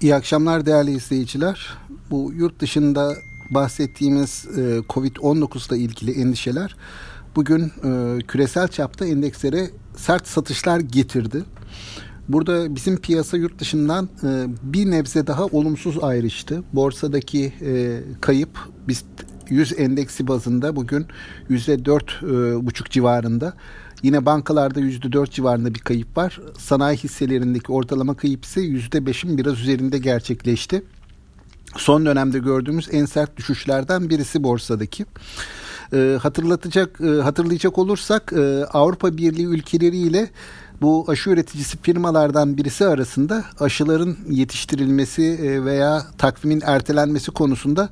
İyi 0.00 0.14
akşamlar 0.14 0.66
değerli 0.66 0.90
izleyiciler. 0.90 1.68
Bu 2.10 2.32
yurt 2.36 2.60
dışında 2.60 3.14
bahsettiğimiz 3.50 4.46
e, 4.56 4.60
Covid-19 4.78 5.74
ile 5.74 5.82
ilgili 5.82 6.20
endişeler 6.20 6.76
bugün 7.36 7.72
e, 7.84 8.18
küresel 8.28 8.68
çapta 8.68 9.06
endekslere 9.06 9.70
sert 9.96 10.28
satışlar 10.28 10.80
getirdi. 10.80 11.44
Burada 12.28 12.74
bizim 12.74 12.96
piyasa 12.96 13.36
yurt 13.36 13.58
dışından 13.58 14.08
e, 14.22 14.46
bir 14.62 14.90
nebze 14.90 15.26
daha 15.26 15.44
olumsuz 15.44 15.98
ayrıştı. 16.02 16.62
Borsadaki 16.72 17.52
kayıp 18.20 18.58
biz 18.88 19.04
100 19.50 19.78
endeksi 19.78 20.28
bazında 20.28 20.76
bugün 20.76 21.06
%4,5 21.50 22.90
civarında. 22.90 23.54
Yine 24.02 24.26
bankalarda 24.26 24.80
%4 24.80 25.30
civarında 25.30 25.74
bir 25.74 25.78
kayıp 25.78 26.16
var. 26.16 26.40
Sanayi 26.58 26.96
hisselerindeki 26.96 27.72
ortalama 27.72 28.16
kayıp 28.16 28.44
ise 28.44 28.60
%5'in 28.60 29.38
biraz 29.38 29.60
üzerinde 29.60 29.98
gerçekleşti. 29.98 30.82
Son 31.76 32.06
dönemde 32.06 32.38
gördüğümüz 32.38 32.88
en 32.92 33.04
sert 33.04 33.36
düşüşlerden 33.36 34.10
birisi 34.10 34.42
borsadaki. 34.42 35.06
E, 35.92 36.18
hatırlatacak 36.22 37.00
e, 37.00 37.06
hatırlayacak 37.06 37.78
olursak 37.78 38.32
e, 38.32 38.64
Avrupa 38.64 39.16
Birliği 39.16 39.46
ülkeleriyle 39.46 40.30
bu 40.82 41.04
aşı 41.08 41.30
üreticisi 41.30 41.78
firmalardan 41.82 42.56
birisi 42.56 42.86
arasında 42.86 43.44
aşıların 43.60 44.16
yetiştirilmesi 44.28 45.22
e, 45.22 45.64
veya 45.64 46.02
takvimin 46.18 46.62
ertelenmesi 46.64 47.30
konusunda 47.30 47.88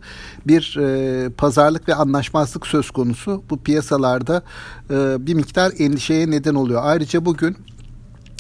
bir 0.46 0.76
e, 0.80 1.28
pazarlık 1.30 1.88
ve 1.88 1.94
anlaşmazlık 1.94 2.66
söz 2.66 2.90
konusu. 2.90 3.42
Bu 3.50 3.58
piyasalarda 3.58 4.42
e, 4.90 5.26
bir 5.26 5.34
miktar 5.34 5.72
endişeye 5.78 6.30
neden 6.30 6.54
oluyor. 6.54 6.80
Ayrıca 6.84 7.24
bugün 7.24 7.56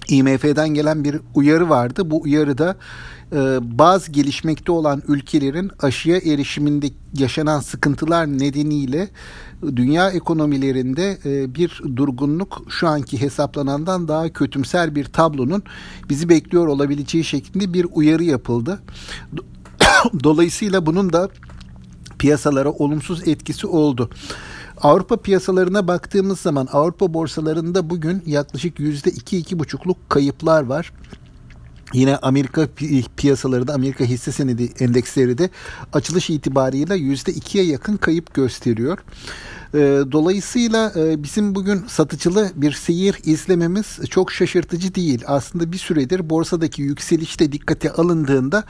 IMF'den 0.08 0.68
gelen 0.68 1.04
bir 1.04 1.16
uyarı 1.34 1.68
vardı. 1.68 2.10
Bu 2.10 2.22
uyarıda 2.22 2.76
e, 3.32 3.36
bazı 3.78 4.12
gelişmekte 4.12 4.72
olan 4.72 5.02
ülkelerin 5.08 5.70
aşıya 5.80 6.16
erişiminde 6.16 6.86
yaşanan 7.14 7.60
sıkıntılar 7.60 8.26
nedeniyle 8.26 9.08
dünya 9.76 10.10
ekonomilerinde 10.10 11.18
e, 11.24 11.54
bir 11.54 11.82
durgunluk 11.96 12.62
şu 12.68 12.88
anki 12.88 13.20
hesaplanandan 13.20 14.08
daha 14.08 14.32
kötümser 14.32 14.94
bir 14.94 15.04
tablonun 15.04 15.62
bizi 16.08 16.28
bekliyor 16.28 16.66
olabileceği 16.66 17.24
şeklinde 17.24 17.72
bir 17.72 17.86
uyarı 17.92 18.24
yapıldı. 18.24 18.82
Dolayısıyla 20.24 20.86
bunun 20.86 21.12
da 21.12 21.28
piyasalara 22.18 22.70
olumsuz 22.70 23.28
etkisi 23.28 23.66
oldu. 23.66 24.10
Avrupa 24.82 25.16
piyasalarına 25.16 25.88
baktığımız 25.88 26.40
zaman 26.40 26.68
Avrupa 26.72 27.14
borsalarında 27.14 27.90
bugün 27.90 28.22
yaklaşık 28.26 28.80
yüzde 28.80 29.10
iki 29.10 29.38
iki 29.38 29.58
buçukluk 29.58 30.10
kayıplar 30.10 30.62
var. 30.62 30.92
Yine 31.92 32.16
Amerika 32.16 32.68
piyasaları 33.16 33.68
da 33.68 33.74
Amerika 33.74 34.04
hisse 34.04 34.32
senedi 34.32 34.72
endeksleri 34.80 35.38
de 35.38 35.50
açılış 35.92 36.30
itibarıyla 36.30 36.94
yüzde 36.94 37.32
ikiye 37.32 37.64
yakın 37.64 37.96
kayıp 37.96 38.34
gösteriyor. 38.34 38.98
Ee, 39.74 40.00
dolayısıyla 40.12 40.92
e, 40.96 41.22
bizim 41.22 41.54
bugün 41.54 41.84
satıcılı 41.88 42.50
bir 42.54 42.72
seyir 42.72 43.20
izlememiz 43.24 43.98
çok 44.10 44.32
şaşırtıcı 44.32 44.94
değil. 44.94 45.22
Aslında 45.26 45.72
bir 45.72 45.78
süredir 45.78 46.30
borsadaki 46.30 46.82
yükselişte 46.82 47.52
dikkate 47.52 47.92
alındığında 47.92 48.64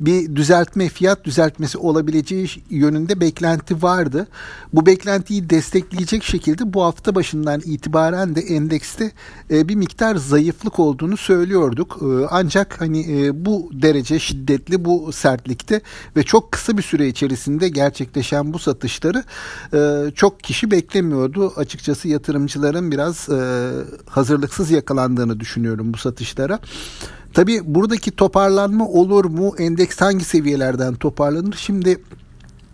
bir 0.00 0.36
düzeltme, 0.36 0.88
fiyat 0.88 1.24
düzeltmesi 1.24 1.78
olabileceği 1.78 2.48
yönünde 2.70 3.20
beklenti 3.20 3.82
vardı. 3.82 4.28
Bu 4.72 4.86
beklentiyi 4.86 5.50
destekleyecek 5.50 6.24
şekilde 6.24 6.72
bu 6.72 6.82
hafta 6.82 7.14
başından 7.14 7.60
itibaren 7.64 8.34
de 8.34 8.40
endekste 8.40 9.12
e, 9.50 9.68
bir 9.68 9.74
miktar 9.74 10.16
zayıflık 10.16 10.78
olduğunu 10.78 11.16
söylüyorduk. 11.16 11.98
E, 12.02 12.26
ancak 12.30 12.80
hani 12.80 13.30
bu 13.34 13.70
derece 13.72 14.18
şiddetli, 14.18 14.84
bu 14.84 15.12
sertlikte 15.12 15.80
ve 16.16 16.22
çok 16.22 16.52
kısa 16.52 16.76
bir 16.76 16.82
süre 16.82 17.08
içerisinde 17.08 17.68
gerçekleşen 17.68 18.52
bu 18.52 18.58
satışları 18.58 19.24
çok 20.14 20.37
kişi 20.42 20.70
beklemiyordu. 20.70 21.52
Açıkçası 21.56 22.08
yatırımcıların 22.08 22.90
biraz 22.92 23.28
e, 23.28 23.70
hazırlıksız 24.06 24.70
yakalandığını 24.70 25.40
düşünüyorum 25.40 25.92
bu 25.94 25.98
satışlara. 25.98 26.58
Tabii 27.34 27.60
buradaki 27.64 28.10
toparlanma 28.10 28.88
olur 28.88 29.24
mu? 29.24 29.54
Endeks 29.58 30.00
hangi 30.00 30.24
seviyelerden 30.24 30.94
toparlanır? 30.94 31.56
Şimdi 31.58 31.98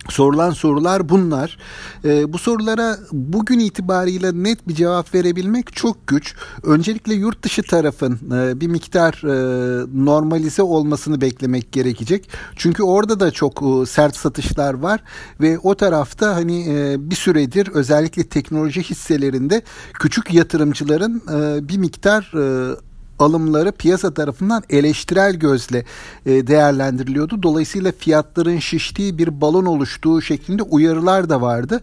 Sorulan 0.09 0.51
sorular 0.51 1.09
bunlar. 1.09 1.57
Ee, 2.05 2.33
bu 2.33 2.37
sorulara 2.37 2.97
bugün 3.11 3.59
itibariyle 3.59 4.31
net 4.33 4.67
bir 4.67 4.75
cevap 4.75 5.15
verebilmek 5.15 5.75
çok 5.75 6.07
güç. 6.07 6.35
Öncelikle 6.63 7.13
yurt 7.13 7.43
dışı 7.43 7.63
tarafın 7.63 8.19
e, 8.31 8.61
bir 8.61 8.67
miktar 8.67 9.13
e, 9.23 9.85
normalize 10.05 10.63
olmasını 10.63 11.21
beklemek 11.21 11.71
gerekecek. 11.71 12.29
Çünkü 12.55 12.83
orada 12.83 13.19
da 13.19 13.31
çok 13.31 13.61
e, 13.63 13.85
sert 13.85 14.15
satışlar 14.15 14.73
var 14.73 15.03
ve 15.41 15.59
o 15.59 15.75
tarafta 15.75 16.35
hani 16.35 16.65
e, 16.69 17.09
bir 17.09 17.15
süredir 17.15 17.67
özellikle 17.73 18.23
teknoloji 18.23 18.83
hisselerinde 18.83 19.61
küçük 19.93 20.33
yatırımcıların 20.33 21.21
e, 21.33 21.67
bir 21.69 21.77
miktar 21.77 22.31
e, 22.35 22.75
alımları 23.19 23.71
piyasa 23.71 24.13
tarafından 24.13 24.63
eleştirel 24.69 25.35
gözle 25.35 25.85
e, 26.25 26.47
değerlendiriliyordu. 26.47 27.43
Dolayısıyla 27.43 27.91
fiyatların 27.91 28.59
şiştiği 28.59 29.17
bir 29.17 29.41
balon 29.41 29.65
oluştuğu 29.65 30.21
şeklinde 30.21 30.63
uyarılar 30.63 31.29
da 31.29 31.41
vardı. 31.41 31.81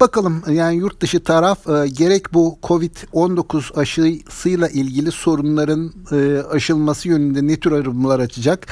Bakalım 0.00 0.42
yani 0.48 0.76
yurt 0.76 1.00
dışı 1.00 1.24
taraf 1.24 1.68
e, 1.68 1.88
gerek 1.88 2.34
bu 2.34 2.58
Covid-19 2.62 3.80
aşısıyla 3.80 4.68
ilgili 4.68 5.10
sorunların 5.10 5.92
e, 6.12 6.42
aşılması 6.50 7.08
yönünde 7.08 7.46
ne 7.46 7.56
tür 7.56 7.72
adımlar 7.72 8.20
açacak? 8.20 8.66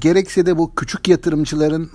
Gerekse 0.00 0.46
de 0.46 0.58
bu 0.58 0.74
küçük 0.74 1.08
yatırımcıların 1.08 1.90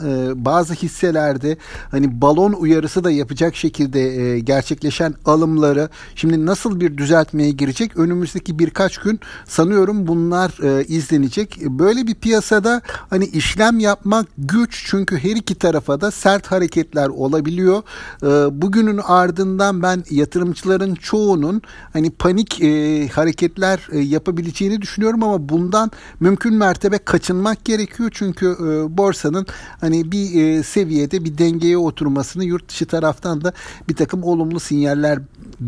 bazı 0.45 0.73
hisselerde 0.73 1.57
hani 1.91 2.21
balon 2.21 2.53
uyarısı 2.53 3.03
da 3.03 3.11
yapacak 3.11 3.55
şekilde 3.55 4.39
gerçekleşen 4.39 5.13
alımları 5.25 5.89
şimdi 6.15 6.45
nasıl 6.45 6.79
bir 6.79 6.97
düzeltmeye 6.97 7.51
girecek? 7.51 7.97
Önümüzdeki 7.97 8.59
birkaç 8.59 8.97
gün 8.97 9.19
Sanıyorum 9.45 10.07
bunlar 10.07 10.63
e, 10.63 10.85
izlenecek. 10.85 11.59
Böyle 11.61 12.07
bir 12.07 12.15
piyasada 12.15 12.81
hani 13.09 13.25
işlem 13.25 13.79
yapmak 13.79 14.27
güç 14.37 14.85
çünkü 14.87 15.17
her 15.17 15.35
iki 15.35 15.55
tarafa 15.55 16.01
da 16.01 16.11
sert 16.11 16.47
hareketler 16.47 17.07
olabiliyor. 17.07 17.83
E, 18.23 18.27
bugünün 18.61 18.97
ardından 18.97 19.81
ben 19.81 20.03
yatırımcıların 20.09 20.95
çoğunun 20.95 21.61
hani 21.93 22.09
panik 22.11 22.61
e, 22.61 23.07
hareketler 23.07 23.87
e, 23.91 23.99
yapabileceğini 23.99 24.81
düşünüyorum 24.81 25.23
ama 25.23 25.49
bundan 25.49 25.91
mümkün 26.19 26.53
mertebe 26.53 26.97
kaçınmak 26.97 27.65
gerekiyor 27.65 28.09
çünkü 28.13 28.45
e, 28.45 28.97
borsanın 28.97 29.45
hani 29.81 30.11
bir 30.11 30.43
e, 30.43 30.63
seviyede 30.63 31.25
bir 31.25 31.37
dengeye 31.37 31.77
oturmasını 31.77 32.45
yurt 32.45 32.69
dışı 32.69 32.85
taraftan 32.85 33.43
da 33.43 33.53
bir 33.89 33.95
takım 33.95 34.23
olumlu 34.23 34.59
sinyaller 34.59 35.19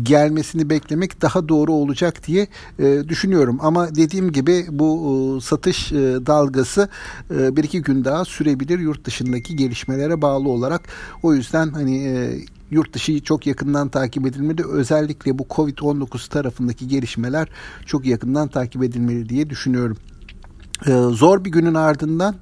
gelmesini 0.02 0.70
beklemek 0.70 1.22
daha 1.22 1.48
doğru 1.48 1.72
olacak 1.72 2.26
diye 2.26 2.46
e, 2.78 3.08
düşünüyorum. 3.08 3.58
Ama 3.62 3.94
dediğim 3.94 4.32
gibi 4.32 4.66
bu 4.70 5.36
e, 5.38 5.40
satış 5.40 5.92
e, 5.92 5.96
dalgası 6.26 6.88
e, 7.30 7.56
bir 7.56 7.64
iki 7.64 7.82
gün 7.82 8.04
daha 8.04 8.24
sürebilir 8.24 8.78
yurt 8.78 9.04
dışındaki 9.04 9.56
gelişmelere 9.56 10.22
bağlı 10.22 10.48
olarak. 10.48 10.88
O 11.22 11.34
yüzden 11.34 11.68
hani 11.68 12.04
e, 12.04 12.38
yurt 12.70 12.92
dışı 12.94 13.22
çok 13.22 13.46
yakından 13.46 13.88
takip 13.88 14.26
edilmeli. 14.26 14.66
Özellikle 14.66 15.38
bu 15.38 15.42
Covid-19 15.42 16.28
tarafındaki 16.28 16.88
gelişmeler 16.88 17.48
çok 17.86 18.06
yakından 18.06 18.48
takip 18.48 18.82
edilmeli 18.82 19.28
diye 19.28 19.50
düşünüyorum. 19.50 19.96
Ee, 20.86 20.92
zor 20.92 21.44
bir 21.44 21.50
günün 21.50 21.74
ardından 21.74 22.34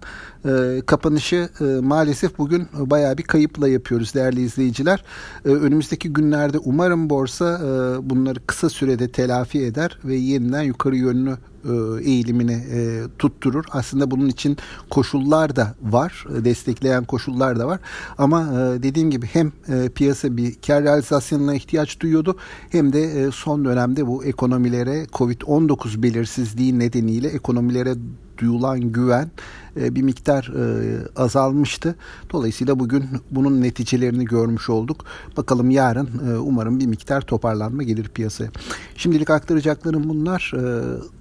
e, 0.45 0.83
kapanışı 0.87 1.49
e, 1.61 1.65
maalesef 1.65 2.39
bugün 2.39 2.69
bayağı 2.79 3.19
bir 3.19 3.23
kayıpla 3.23 3.69
yapıyoruz 3.69 4.15
değerli 4.15 4.41
izleyiciler. 4.41 5.05
E, 5.45 5.49
önümüzdeki 5.49 6.13
günlerde 6.13 6.59
umarım 6.59 7.11
borsa 7.11 7.59
e, 7.59 7.69
bunları 8.11 8.47
kısa 8.47 8.71
sürede 8.71 9.09
telafi 9.09 9.65
eder 9.65 9.99
ve 10.05 10.17
yeniden 10.17 10.63
yukarı 10.63 10.97
yönlü 10.97 11.31
e, 11.65 11.73
eğilimini 12.11 12.53
e, 12.53 13.03
tutturur. 13.19 13.65
Aslında 13.71 14.11
bunun 14.11 14.29
için 14.29 14.57
koşullar 14.91 15.57
da 15.57 15.75
var, 15.83 16.25
destekleyen 16.31 17.05
koşullar 17.05 17.59
da 17.59 17.67
var. 17.67 17.81
Ama 18.19 18.43
e, 18.43 18.83
dediğim 18.83 19.11
gibi 19.11 19.27
hem 19.27 19.53
e, 19.69 19.89
piyasa 19.89 20.37
bir 20.37 20.55
kar 20.67 20.85
realizasyonuna 20.85 21.55
ihtiyaç 21.55 22.01
duyuyordu 22.01 22.37
hem 22.71 22.93
de 22.93 23.03
e, 23.03 23.31
son 23.31 23.65
dönemde 23.65 24.07
bu 24.07 24.25
ekonomilere 24.25 25.05
Covid-19 25.05 26.03
belirsizliği 26.03 26.79
nedeniyle 26.79 27.29
ekonomilere 27.29 27.95
duyulan 28.39 28.81
güven 28.81 29.31
e, 29.77 29.95
bir 29.95 30.03
miktar 30.03 30.53
e, 30.57 30.99
azalmıştı. 31.17 31.95
Dolayısıyla 32.33 32.79
bugün 32.79 33.05
bunun 33.31 33.63
neticelerini 33.63 34.25
görmüş 34.25 34.71
olduk. 34.71 35.05
Bakalım 35.37 35.71
yarın 35.71 36.09
e, 36.29 36.39
umarım 36.39 36.81
bir 36.81 36.87
miktar 36.87 37.21
toparlanma 37.21 37.83
gelir 37.83 38.09
piyasaya. 38.09 38.51
Şimdilik 38.97 39.31
aktaracaklarım 39.31 40.09
bunlar. 40.09 40.53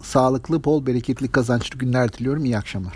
Sağlıklı, 0.01 0.63
bol, 0.63 0.85
bereketli, 0.85 1.27
kazançlı 1.27 1.79
günler 1.79 2.13
diliyorum. 2.13 2.45
İyi 2.45 2.57
akşamlar. 2.57 2.93